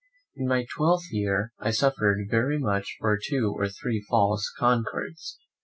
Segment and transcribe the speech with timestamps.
[0.35, 5.37] In my twelfth year, I suffered very much for two or three false concords.